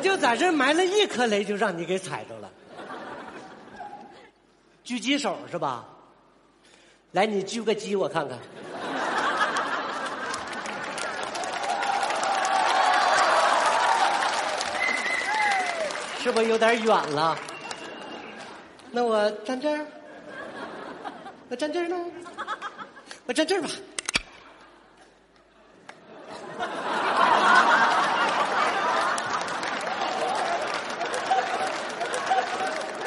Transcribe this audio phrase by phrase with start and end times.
[0.00, 2.50] 就在这埋了一颗雷，就让你给踩着了。
[4.84, 5.84] 狙击手是吧？
[7.12, 8.38] 来，你狙个击我看看。
[16.22, 17.38] 是不是有点远了？
[18.90, 19.86] 那我站这儿，
[21.48, 21.96] 我站这儿呢，
[23.26, 23.68] 我站这儿吧。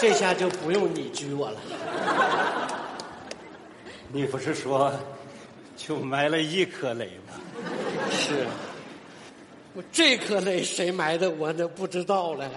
[0.03, 1.57] 这下就不用你拘我了。
[4.11, 4.91] 你不是说
[5.77, 7.33] 就埋了一颗雷吗？
[8.11, 8.45] 是，
[9.73, 12.51] 我这颗雷谁埋的，我都不知道了呀。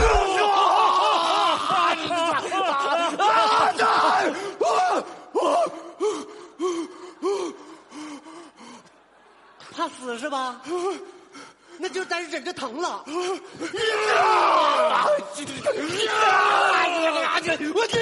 [9.81, 10.61] 怕死是吧？
[11.79, 13.03] 那就咱忍着疼了。
[13.07, 13.11] 我
[17.87, 17.97] 这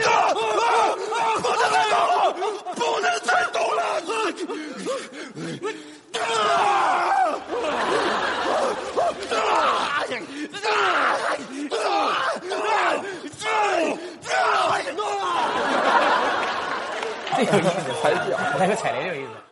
[1.40, 2.35] 不能再动了，
[2.75, 3.79] 不能再动了！
[17.31, 19.48] 这有意思，踩脚，来个踩雷有意思。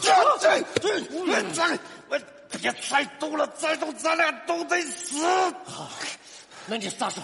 [0.00, 0.12] 这
[0.78, 1.18] 这我
[1.52, 1.62] 这
[2.08, 2.18] 我
[2.60, 5.26] 别再动了，再动咱俩都得死。
[5.64, 5.88] 好
[6.66, 7.20] 那你撒手，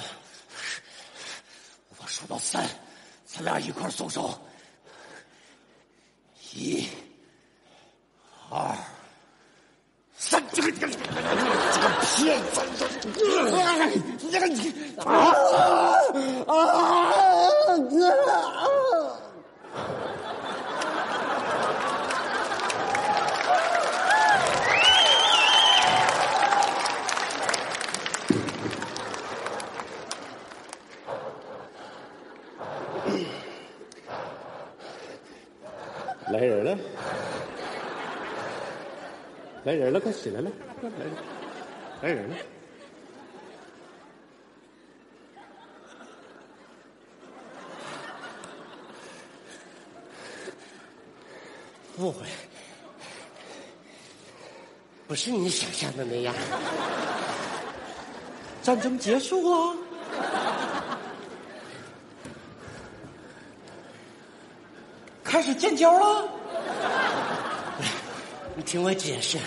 [1.98, 2.64] 我数到三，
[3.26, 4.38] 咱俩一块儿松手。
[6.54, 6.86] 一、
[8.50, 8.76] 二、
[10.16, 12.60] 三，这个这个这个骗子！
[14.31, 14.47] 这个
[15.04, 15.10] 啊
[16.47, 16.52] 啊！
[36.28, 36.78] 来人了，
[39.72, 40.96] 来人了，快起来了，快来，
[42.02, 42.36] 来人了。
[51.96, 52.26] 误会，
[55.06, 56.34] 不是你想象的那样。
[58.62, 59.76] 战争结束了，
[65.24, 66.41] 开始建交了。
[68.54, 69.38] 你听我解释，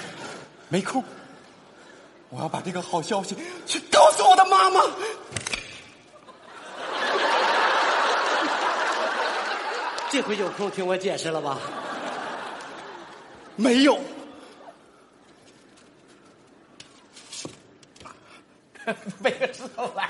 [0.67, 1.03] 没空，
[2.29, 3.35] 我要把这个好消息
[3.65, 4.81] 去告诉我的妈妈。
[10.09, 11.59] 这回有空听我解释了吧？
[13.55, 13.99] 没有，
[19.21, 20.09] 背个石头来。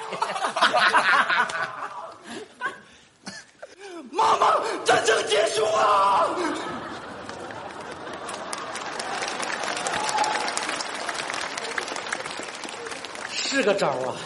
[4.11, 6.29] 妈 妈，战争结束了。
[13.55, 14.17] 是个招啊！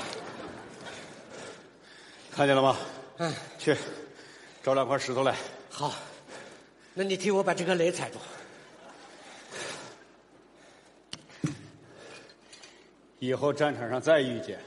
[2.32, 2.76] 看见了吗？
[3.20, 3.78] 嗯，去
[4.64, 5.36] 找两块石头来。
[5.70, 5.94] 好，
[6.96, 8.18] 那你替我把这颗雷踩住。
[13.20, 14.60] 以后战场上再遇见，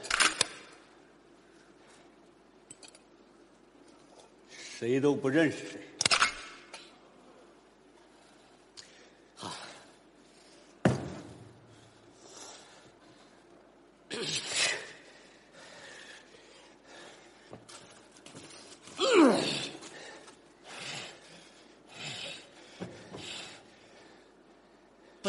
[4.49, 5.92] 谁都不认识谁。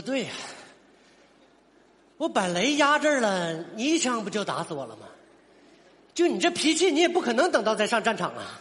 [0.04, 0.30] 对呀、
[2.16, 5.06] 我把雷压这儿了，你一枪不就打死我了吗？
[6.12, 8.60] 就你这脾气，你也不可能等到再上战场啊！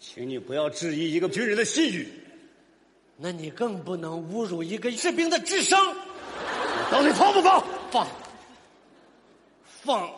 [0.00, 2.08] 请你不要质疑一个军人的信誉。
[3.16, 5.94] 那你更不能侮辱一个士兵的智商。
[6.90, 7.64] 到底放不放？
[7.90, 8.06] 放，
[9.82, 10.10] 放，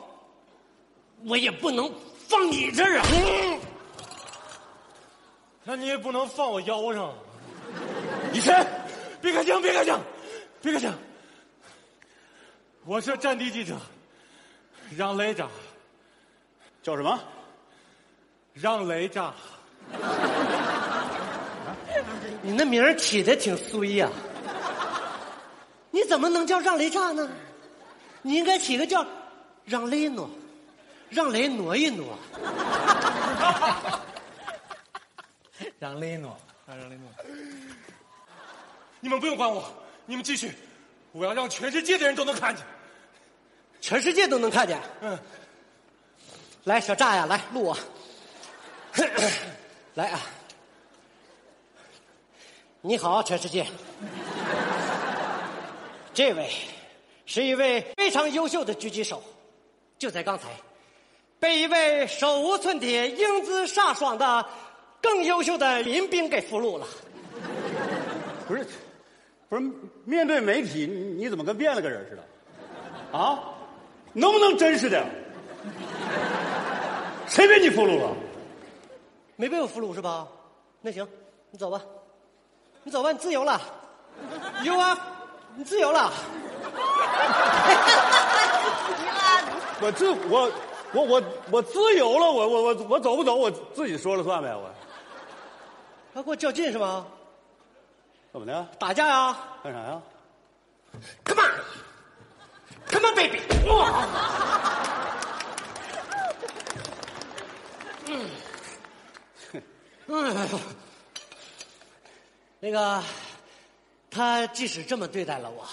[1.25, 1.91] 我也不能
[2.29, 3.07] 放你这儿啊！
[5.65, 7.15] 那你也不能放我腰上。
[8.33, 8.53] 你谁？
[9.23, 9.63] 别开枪！
[9.63, 10.01] 别开枪！
[10.63, 10.93] 别开枪！
[12.85, 13.77] 我是战地记者，
[14.97, 15.49] 让雷炸，
[16.83, 17.19] 叫什么？
[18.53, 19.33] 让雷炸。
[22.43, 24.09] 你那名儿起的挺衰呀、
[25.91, 27.31] 你怎么能叫让雷炸呢？
[28.23, 29.07] 你应该起个叫
[29.65, 30.29] 让雷挪，
[31.09, 32.19] 让雷挪一挪。
[35.79, 36.37] 让雷诺，
[36.67, 37.09] 让雷挪。
[39.01, 39.65] 你们不用管我，
[40.07, 40.53] 你们继续，
[41.13, 42.65] 我要让全世界的人都能看见。
[43.81, 44.79] 全世界都能看见。
[45.01, 45.19] 嗯，
[46.65, 47.79] 来，小炸呀，来录我。
[49.95, 50.21] 来啊！
[52.81, 53.67] 你好，全世界。
[56.13, 56.51] 这位
[57.25, 59.23] 是一位非常优秀的狙击手，
[59.99, 60.49] 就在刚才，
[61.39, 64.47] 被一位手无寸铁、英姿飒爽的
[65.01, 66.87] 更优秀的民兵给俘虏了。
[68.47, 68.67] 不是，
[69.51, 69.71] 不是，
[70.05, 72.23] 面对媒体，你你怎么跟变了个人似的？
[73.19, 73.39] 啊？
[74.13, 75.05] 能不能真实点？
[77.27, 78.15] 谁被你俘虏了？
[79.35, 80.29] 没被我俘虏是吧？
[80.81, 81.07] 那行，
[81.51, 81.83] 你走吧，
[82.85, 83.61] 你走吧，你自由了。
[84.63, 84.97] 有啊，
[85.57, 86.13] 你自由了。
[89.83, 90.49] 我自我
[90.93, 94.71] 我我我自由了，我我我我走不走我自己说了算呗，我
[96.15, 97.05] 他跟我较劲是吗？
[98.33, 98.69] 怎么的？
[98.79, 100.01] 打架呀干啥呀
[101.25, 104.07] ？？Come on，Come on baby，哇！
[108.07, 108.31] 嗯，
[110.07, 110.49] 嗯，
[112.61, 113.03] 那个，
[114.11, 115.67] 他即使这么对待了我，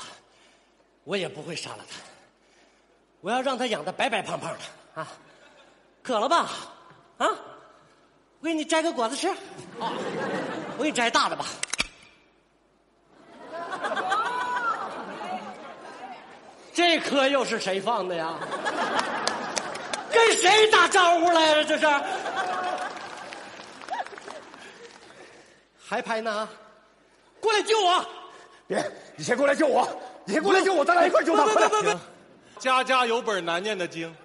[1.03, 1.97] 我也不会杀了他。
[3.21, 4.59] 我要让他养的白白胖胖的
[5.01, 5.07] 啊！
[6.01, 6.49] 渴了吧？
[7.17, 7.27] 啊！
[8.39, 9.27] 我给你摘个果子吃。
[9.27, 9.93] 啊，
[10.77, 11.45] 我给你摘大的吧。
[16.77, 18.35] 这颗又是谁放的呀？
[20.11, 21.65] 跟谁打招呼来了？
[21.65, 21.87] 这是？
[25.83, 26.47] 还拍呢？
[27.39, 28.05] 过来救我！
[28.67, 29.89] 别，你先过来救我，
[30.23, 31.45] 你先过来救我，咱俩一块救他。
[31.45, 31.99] 不不不不，
[32.59, 34.15] 家家有本难念的经。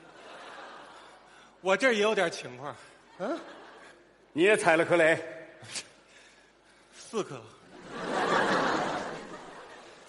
[1.62, 2.76] 我这儿也有点情况，
[3.18, 3.40] 嗯
[4.34, 5.18] 你也踩了颗雷，
[6.94, 7.40] 四颗。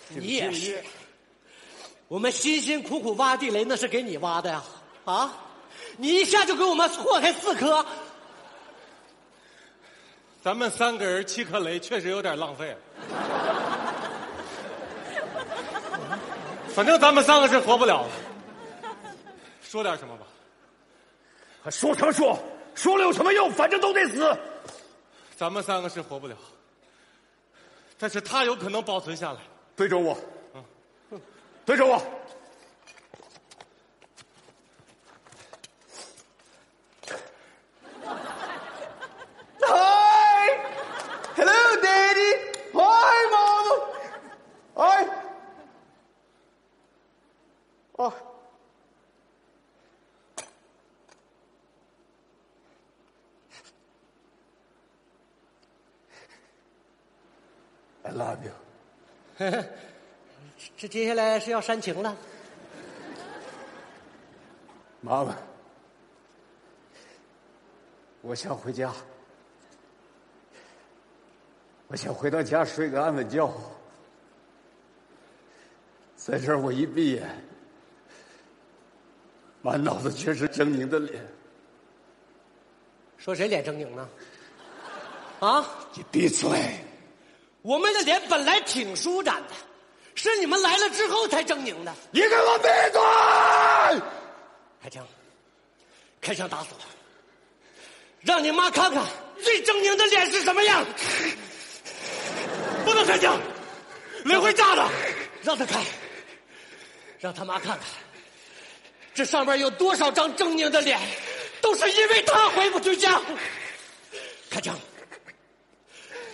[0.10, 0.84] 你也是。
[2.14, 4.64] 我们辛辛苦苦挖地雷，那是给你挖的呀！
[5.04, 5.34] 啊，
[5.98, 7.84] 你一下就给我们错开四颗，
[10.44, 12.78] 咱们三个人七颗雷，确实有点浪费。
[16.76, 18.10] 反正咱们三个是活不了了。
[19.64, 21.72] 说点什么吧。
[21.72, 22.38] 说什么说？
[22.76, 23.50] 说了有什么用？
[23.52, 24.38] 反正都得死。
[25.36, 26.38] 咱们三个是活不了，
[27.98, 29.40] 但是他有可能保存下来。
[29.76, 30.16] 对准我，
[31.66, 32.02] 对着我。
[39.62, 40.50] Hi!
[41.38, 42.32] Hello, Daddy!
[42.74, 43.68] Hi, Mom!
[44.76, 45.08] Hi!
[47.98, 48.14] Oh.
[58.06, 59.64] I love you。
[60.78, 62.16] 这接下来是要煽情了。
[65.02, 65.36] 妈妈，
[68.22, 68.94] 我想回家，
[71.88, 73.54] 我想回到家睡个安稳觉。
[76.16, 77.30] 在这儿，我一闭眼，
[79.62, 81.22] 满脑子全是狰狞的脸。
[83.18, 84.10] 说谁脸狰狞呢？
[85.42, 86.50] 啊，你闭嘴！
[87.62, 89.50] 我们的脸本来挺舒展的，
[90.16, 91.94] 是你们来了之后才狰狞的。
[92.12, 94.02] 你给我闭嘴！
[94.82, 95.08] 开枪，
[96.22, 96.86] 开枪打死他！
[98.22, 99.04] 让你妈看看
[99.42, 100.86] 最狰狞的脸是什么样。
[102.86, 103.40] 不能开枪，
[104.26, 104.88] 雷会炸的。
[105.42, 105.82] 让他开，
[107.20, 107.80] 让他妈看看，
[109.14, 110.98] 这上面有多少张狰狞的脸，
[111.62, 113.20] 都是因为他回不去家。
[114.50, 114.78] 开枪！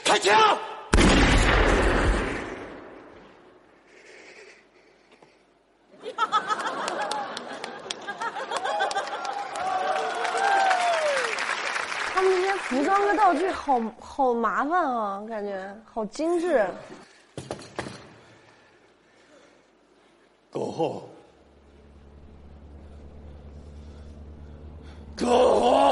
[0.04, 0.60] 开枪！
[12.14, 16.66] 他们这些服装和这好好麻烦啊，感觉好精致。
[20.52, 21.04] Go
[25.16, 25.89] go